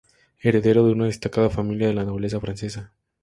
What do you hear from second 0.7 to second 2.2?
de una destacada familia de la